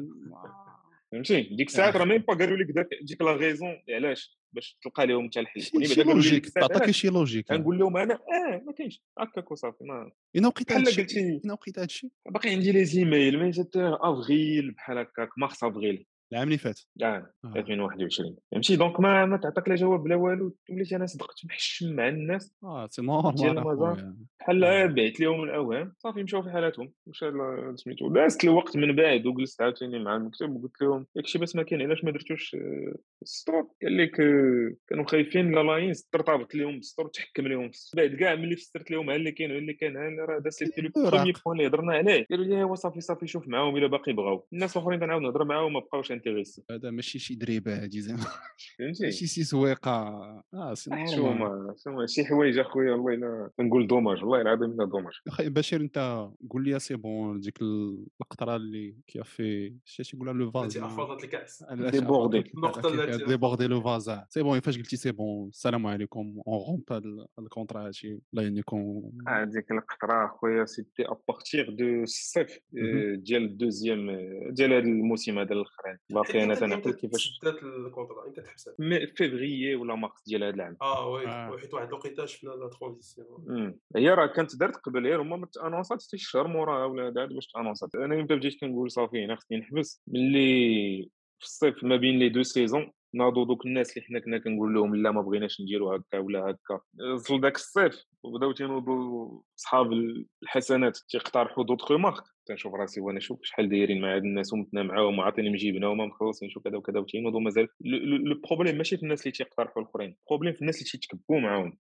[1.12, 2.68] فهمتي ديك الساعة راه même pas قالوا لك
[3.02, 7.80] ديك لا غيزون علاش باش تلقى لهم حتى الحل شي logique تعطيك شي logique نقول
[7.80, 12.50] لهم أنا آه ما كاينش هكاك وصافي ما اين وقيت هادشي اين وقيت هادشي باقي
[12.50, 16.80] عندي لي زيميل مي افريل بحال هكاك mars avril العام اللي فات.
[17.04, 21.96] آه 2021 فهمتي donc ما ما تعطيك لا جواب لا والو وليت أنا صدقت محشم
[21.96, 22.56] مع الناس.
[22.64, 26.94] آه c'est normal بحال بعت لهم الاوهام صافي مشاو في حالاتهم.
[27.08, 27.32] مشى
[27.76, 28.10] سميتو.
[28.10, 32.04] دازت الوقت من بعد وجلست عاوتاني مع المكتب وقلت لهم ياكشي بس ما كاين علاش
[32.04, 32.56] ما درتوش
[33.22, 34.12] السطور؟ قال لك
[34.88, 39.32] كانوا خايفين لا لاينز ترتبط لهم بالسطور تحكم لهم بعد كاع ملي فسرت لهم اللي
[39.32, 42.26] كاين اللي كان راه دازت les premiers points اللي هضرنا عليه.
[42.32, 44.48] قالوا لي هو صافي صافي شوف معاهم إلا باقي بغاو.
[44.54, 48.26] الناس الاخرين كنعاود نهضر معاهم ما بقاوش intéressés هذا ماشي شي دريبه هادي زعما.
[48.80, 49.92] فهمتي؟ ماشي شي سويقة.
[50.54, 51.76] آه c'est normal
[52.10, 54.24] شي حوايج أخويا والله الا نقول dommage.
[54.24, 55.14] والله العظيم الا دوماج.
[55.28, 57.62] أخي بشير أنت قول لي c'est bon ديك
[58.22, 64.44] القطرة اللي كيفي شي تيقولها le vase افاضت الكاس déborder النقطه déborder le vase c'est
[64.44, 69.72] bon فاش قلتي c'est bon السلام عليكم on هذا ال contrat هادشي الله يهنيكم هذيك
[69.72, 72.60] القطره اخويا c'était à partir de الصيف
[73.16, 74.12] ديال ال deuxième
[74.50, 78.74] ديال هذا الموسم هذا الاخراني باقي أنا تنعقل كيفاش؟ بدات ال contrat انت تحسب
[79.16, 80.78] فيفريي ولا مارس ديال هذا العام.
[80.82, 83.80] آه oui حيت واحد الوقيته شفنا la transition.
[83.96, 87.34] هي راه كانت دارت قبل غير هما ما ت annonçات حتى شهر موراها ولا دارت
[87.34, 87.96] باش ت annonçات.
[87.96, 92.44] أنا إمتى بديت كنقول صافي أنا خصني نحبس ملي في الصيف ما بين les deux
[92.44, 96.40] saisons ناضوا دوك الناس اللي حنا كنا كنقول لهم لا ما بغيناش نديروا هكا ولا
[96.40, 96.80] هكا.
[97.14, 99.94] وصل داك الصيف وبداو تينوضوا صحاب
[100.44, 105.20] الحسنات تيقترحوا d'autres marques تنشوف راسي وأنا شوف شحال دايرين مع هاد الناس ومتنا معاهم
[105.20, 107.68] وعاطيني مجيبنا وما مخلصين شو كذا وكذا وتينوضوا مازال.
[107.82, 111.78] le problème ماشي في الناس اللي تيقترحوا الآخرين ال problème في الناس اللي تيتكبوا معاهم.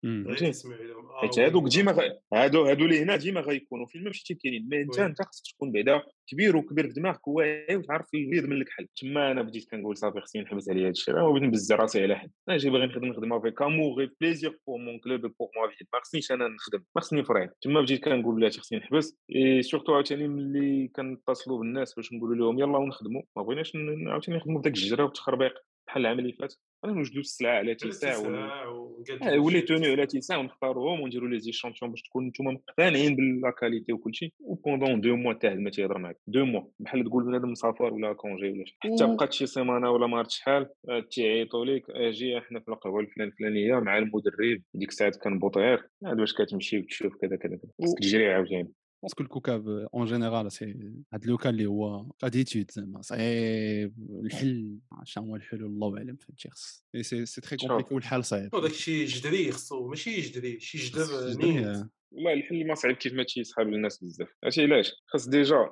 [1.16, 5.00] حيت هادوك ديما هادو هادو اللي هنا ديما غيكونوا فين ما مشيتي كاينين mais انت
[5.00, 8.88] انت خصك تكون بعدا كبير وكبير في دماغك واعي وتعرف البيض من الكحل.
[9.02, 12.16] تما أنا بديت كنقول صافي خصني نحبس على هذا الشيء ما بغيت نبزع راسي على
[12.16, 12.32] حد.
[12.50, 15.88] أنا جاي باغي نخدم نخدم avec amour et plaisir pour mon club pour moi fête
[15.94, 19.18] ما خصنيش أنا نخدم ما خصني نفرح تما بديت كنقول بلاتي خصني نحبس.
[19.62, 23.72] surtout عاوتاني ملي كنتصلوا بالناس باش نقولوا لهم يلاه ونخدموا ما بغيناش
[24.08, 25.54] عاوتاني نخدموا في داك الجره والتخربيق
[25.88, 26.54] بحال العام اللي فات
[26.86, 28.18] أنا نوجدوا السلعة على تيساع
[29.38, 33.52] و les tenues على تيساع ونختاروهم ونديروا les échantillons باش تكون نتوما مقتنعين ب la
[33.52, 37.50] qualité وكلشي و pendant deux mois تاع ما تيهضر معاك deux mois بحال تقول بنادم
[37.52, 38.78] مسافر ولا congé ولا شي.
[38.80, 40.70] حتى بقات شي سيمانة ولا ما عرفت شحال
[41.12, 46.20] تيعيطوا لك آجي إحنا في القهوة الفلان الفلانية مع المدرب ديك الساعات كان بوطير عاد
[46.20, 48.72] واش كتمشي وتشوف كذا كذا خصك تجري عاوتاني.
[49.04, 53.94] parce que الكوكاب en général c'est هاد لوكا اللي هو habitude زعما صعيب
[54.26, 58.72] الحل شنو هو الحلول الله اعلم فهمتي خص c'est c'est très compliqué والحل صعيب داك
[58.72, 63.68] الشيء جدري خصو ماشي جدري شي جدر نيت والله الحل ما صعيب كيف ما تيسحاب
[63.68, 65.70] للناس بزاف عرفتي علاش خاص déjà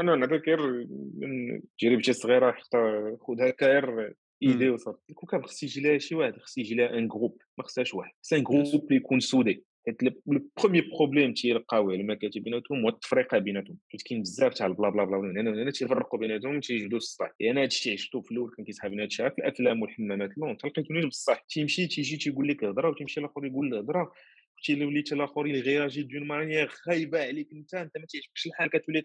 [0.00, 5.98] أنا نعطيك غير من تجربتي الصغيره حتى خذها غير ايدي وصافي الكوكب خص يجي لها
[5.98, 9.20] شي واحد خص يجي لها un groupe ما خصهاش واحد خصها un groupe اللي يكون
[9.20, 10.10] soudé حيت le
[10.56, 13.78] premier problème تيلقاوه المكاتب بيناتهم هو التفرقه بيناتهم.
[13.88, 17.30] حيت كاين بزاف تاع البلا بلا بلا هنا وهنا تيفرقوا بيناتهم تيجدوا الصح.
[17.40, 21.06] يعني هذا الشيء عشتو في الأول كان كيسحابني هذا الشيء في الأفلام والحمامات لون تلقيتوني
[21.06, 21.44] بصح.
[21.48, 24.12] تيمشي تيجي تيقول لك هضرة وتيمشي الآخر يقول له هضرة.
[24.84, 29.02] وليت الآخر ي réagir d'une manière خايبة عليك أنت أنت ما تعجبكش الحال كتولي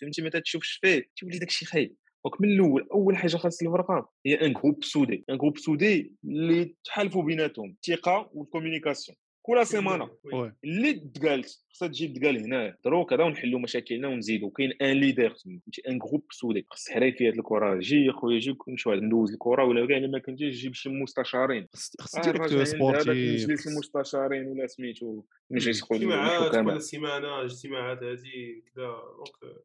[0.00, 1.08] فهمتي؟ ما تشوفش فيه.
[1.16, 1.94] تولي داكشي خايب.
[2.24, 6.74] donc من الأول أول حاجة خاص الفرقة هي un groupe soudé un groupe soudé اللي
[6.84, 7.70] تحالفوا بيناتهم.
[7.70, 9.16] الثقه وال communication
[9.48, 10.10] كل سيمانة.
[10.64, 15.60] اللي تقالت خصها تجي تقال هنا درو كذا ونحلوا مشاكلنا ونزيدوا كاين un leader تما
[15.88, 16.66] un groupe soudé.
[16.70, 17.78] خص حريفيه الكرة.
[17.78, 21.68] جي خويا جي كل شوية ندوز الكرة ولا كاع ما كنتيش جيب شي مستشارين.
[22.00, 25.24] خص directeur sportif نجلس المستشارين ولا سميتو.
[25.50, 28.94] نجي اجتماعات كل سيمانة اجتماعات هذه كذا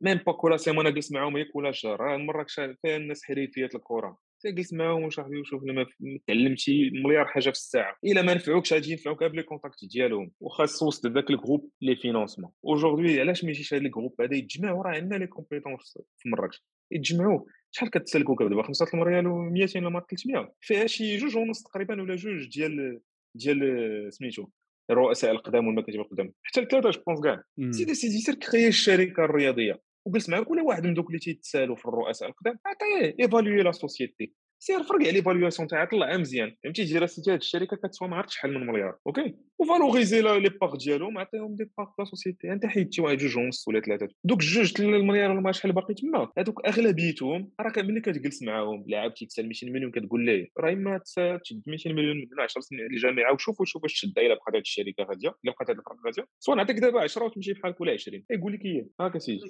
[0.01, 2.17] même pas كل سيمانة جلس معاهم هي كل شهر.
[2.17, 2.45] مره
[2.81, 4.17] فيها الناس حريفيه الكرة.
[4.51, 5.85] جلس معاهم وشرح وشوف لما
[6.27, 7.95] تعلمتي مليار حاجة في الساعة.
[8.05, 10.31] إلا ما نفعوكش غادي ينفعوك ب les contacts ديالهم.
[10.39, 12.51] وخاص وسط ذاك الجروب les financements.
[12.65, 16.63] Aujourd'hui علاش ما يجيش هذا الجروب هذا يتجمعوا راه عندنا les compétences في مراكش.
[16.91, 17.45] يتجمعوا.
[17.71, 22.15] شحال كتسلكوا دابا 5 ريال و 200 ولا 300 فيها شي جوج ونص تقريبا ولا
[22.15, 22.99] جوج ديال
[23.35, 24.47] ديال سميتو
[24.89, 26.33] الرؤساء القدام والمكاتب القدام.
[26.43, 27.43] حتى الثلاثه جو بونس كاع.
[27.71, 31.85] سيدي سيدي سير كريي الشركة الرياضيه وجلس معاك ولا واحد من دوك اللي تيتسالوا في
[31.85, 34.33] الرؤساء القدام عطيه ايفالوي لا سوسيتي.
[34.65, 36.55] سير فرق على ليفاليواسيون تاعها طلعها مزيان.
[36.63, 38.97] فهمتي؟ دير سيتي هاد الشركة كتسوى ما عرفتش شحال من مليار.
[39.07, 42.51] أوكي؟ وفالوريزي لي باغ ديالهم عطيهم دي باغ لا سوسيتي.
[42.51, 44.07] أنت حيدتي واحد جوج ونص ولا ثلاثة.
[44.23, 46.29] دوك جوج المليار ولا ما شحال باقي تما.
[46.37, 50.97] هذوك أغلبيتهم راك ملي كتجلس معاهم لاعب تيتسال 200 مليون كتقول ليه؟ راه اما
[51.43, 55.03] تشد 200 مليون من 10 سنين للجامعه وشوف وشوف واش تشد إلا بقات هاد الشركة
[55.03, 56.27] غادية إلا بقات هاد الفرق غادية.
[56.39, 58.85] سواء نعطيك دابا 10 وتمشي بحالك ولا 20 يقول لك هي.
[59.01, 59.41] هاكا سيدي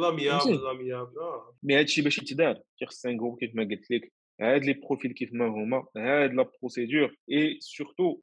[0.00, 1.08] لامياب لامياب
[1.62, 2.60] مي هادشي باش يتدار.
[2.86, 7.16] خص نقول كيف ما قلت لك هاد les profils كيف ما هما هاد la procédure
[7.32, 8.20] et surtout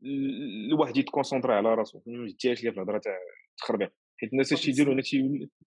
[0.72, 2.02] الواحد يت concentrer على راسو.
[2.08, 3.18] ما يديهاش ليه في الهضرة تاع
[3.52, 5.02] التخربيق حيت الناس اش تيديروا هنا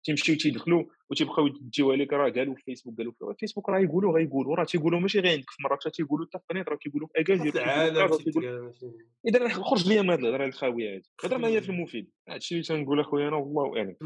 [0.04, 4.56] تيمشيو تيدخلوا وتيبقاو يديو عليك راه قالوا في فيسبوك قالوا في فيسبوك راه يقولوا غيقولوا.
[4.56, 5.50] راه تيقولوا ماشي غير عندك.
[5.50, 7.52] في مراكش تيقولوا حتى في راه تيقولوا في اكادير
[9.28, 11.10] إذا خرج ليا من هاد الهضرة الخاوية هادي.
[11.24, 12.10] هضرة ما هي في المفيد.
[12.28, 13.96] هادشي اللي تنقول اخويا أنا والله أعلم.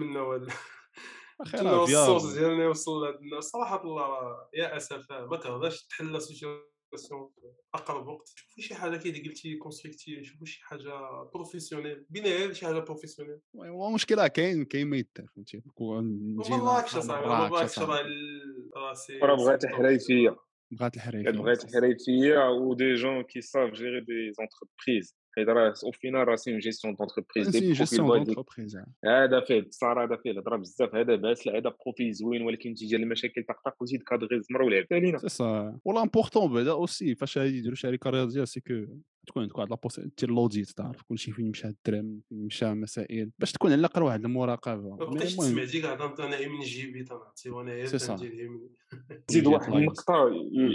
[1.41, 7.31] الصوت ديالنا يوصل للناس صراحة الله يا أسف ما تهضرش تحل situation
[7.75, 8.29] أقرب وقت.
[8.37, 13.41] شوفوا شي حاجة كي قلتي constructive شوفوا شي حاجة professionnelle بينا غير شي حاجة professionnelle
[13.57, 17.79] هو مشكلة كاين كاين ما يدار فهمتي؟ والله اكش صاحبي والله اكش
[18.77, 20.37] راسي راه بغات حريفيه
[20.71, 26.37] بغات الحريفيه بغات الحريفيه ودي جون كي ساف جيري دي زونتربريز حيت راه فينال راه
[26.37, 31.15] سي اون جيستيون دونتربريز سي جيستيون دونتربريز هذا فيه الصراحه هذا فيه الهضره بزاف هذا
[31.17, 35.29] باس هذا بروفيل زوين ولكن تيجي المشاكل طق طق وزيد كادغي زمر ولعب علينا سي
[35.29, 38.75] سا ولا امبورطون بعدا اوسي فاش يديروا شركه رياضيه سي كو
[39.29, 43.53] تكون عندك واحد لابوس دير لوديت تعرف كلشي فين مشى الدرهم فين مشى مسائل باش
[43.53, 44.97] تكون على الأقل واحد المراقبة.
[44.97, 47.87] ما بقيتش تسمع ديك أنا من جيبي تنعطي وأنا غير
[49.31, 50.27] زيد واحد النقطة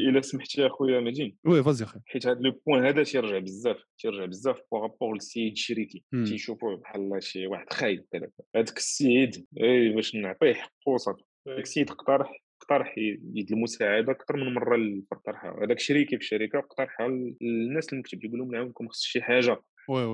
[0.10, 2.00] إلا سمحتي أخويا مدين oui vas-y أخي.
[2.06, 7.24] حيت هذا le point هذا تيرجع بزاف تيرجع بزاف par rapport للسيد الشريكي تيشوفوه بحال
[7.24, 8.06] شي واحد خايب
[8.56, 11.24] هذاك السيد إي باش نعطيه حقه صافي.
[11.46, 12.98] داك السيد اقترح اقترح
[13.36, 15.30] يد المساعدة أكثر من مرة للفرق
[15.64, 17.08] هذاك الشريكي في الشركة اقترحها
[17.42, 19.58] للناس المكتب يقول لهم نعاونكم خص شي حاجة.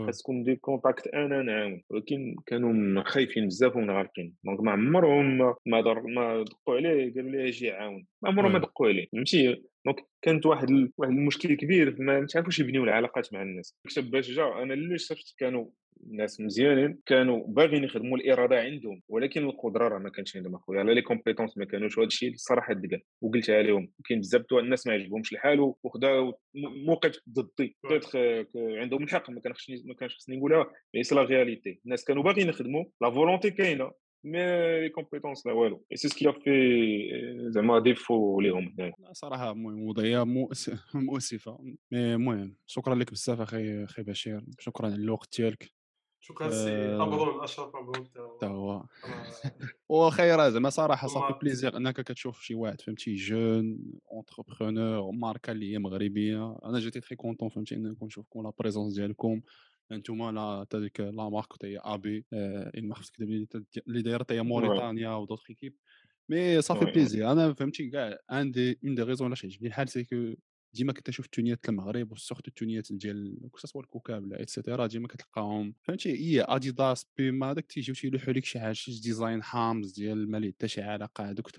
[0.05, 1.81] خاص تكون des contacts أنا نعاون.
[1.89, 7.47] ولكن كانوا خايفين بزاف ومنغلقين donc ما عمرهم ما در ما دقوا عليه قالوا ليه
[7.47, 9.07] أجي عاون ما عمرهم ما دقوا عليه.
[9.11, 13.77] فهمتي؟ donc كانت واحد واحد المشكل كبير ما تعرفوش يبنيو العلاقات مع الناس.
[13.87, 15.65] كتب باش جا أنا اللي شفت كانوا
[16.07, 20.83] ناس مزيانين كانوا باغيين يخدموا الإرادة عندهم ولكن القدرة راه ما كانش عندهم أخويا.
[20.83, 24.93] لا les compétences ما كانوش وهذا الشيء الصراحه دقال وقلتها لهم كاين بزاف الناس ما
[24.93, 26.33] عجبهمش الحال وخداو
[26.85, 27.77] موقف ضدي.
[28.55, 32.49] عندهم الحق ما كانش ما كانش خصني نقولها mais c'est la réalité الناس كانوا باغيين
[32.49, 33.91] يخدموا la volonté كاينة
[34.23, 34.39] mais
[34.81, 35.85] les compétences لا والو.
[35.91, 36.51] et c'est ce qui fait
[37.47, 38.75] زعما défaut ليهم
[39.11, 40.23] صراحة المهم وضعيه
[40.93, 41.57] مؤسفة.
[41.91, 44.41] mais المهم شكرا لك بزاف أخي أخي بشير.
[44.59, 45.78] شكرا على الوقت ديالك.
[46.21, 46.69] شكرا سي
[47.03, 48.85] امرون اشرف امرون حتى هو
[49.89, 53.79] وخير زعما صراحة صافي plaisir إنك كتشوف شي واحد فهمتي jeune
[54.11, 56.57] entrepreneur ماركة اللي هي مغربية.
[56.65, 59.41] أنا جيتي très content فهمتي انكم نشوفكم la présence ديالكم.
[59.91, 62.25] أنتم لا تا ديك لا مارك حتى هي ابي
[62.77, 63.21] ما خفتك
[63.87, 65.75] اللي دايرة حتى هي موريتانيا ودوطخ ايكيب
[66.29, 70.33] مي صافي بليزير أنا فهمتي كاع عندي اون دي ريزون علاش عجبني الحال سي كو
[70.73, 75.73] ديما كتشوف التونيات المغرب وسورتو التونيات ديال كسوا الكوكاب لا ايتترا ديما كتلقاهم.
[75.83, 80.37] فهمتي؟ هي اديداس بيما داك تيجيو تيلوحوا لك شي حاجة شي ديزاين حامز ديال ما
[80.37, 81.51] ليه حتى شي علاقة هذوك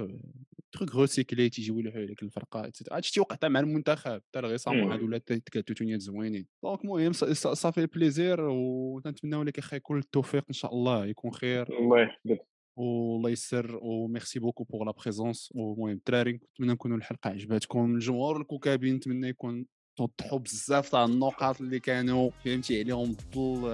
[0.72, 5.06] تروك غوسيكلي تيجيو يلوحوا لك الفرقة ايتترا هادشي تيوقع حتى مع المنتخب حتى ريسامون هادو
[5.06, 6.46] ولات تكاتو تونيات زوينين.
[6.62, 11.78] دونك المهم صافي بليزير ونتمناو لك أخي كل التوفيق إن شاء الله يكون خير.
[11.78, 12.49] الله يحفظك.
[12.80, 18.40] والله يسر و merci beaucoup pour la présence ومهم الدراري نتمنى نكونوا الحلقة عجباتكم الجمهور
[18.40, 19.66] الكوكابي نتمنى يكون
[19.96, 23.70] توضحوا بزاف تاع النقاط اللي كانوا فهمتي؟ عليهم الظل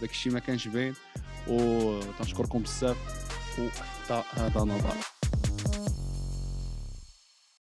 [0.00, 0.94] داك الشيء ما كانش باين.
[1.48, 2.96] وتنشكركم بزاف
[3.58, 5.17] وحتى هذا نظر.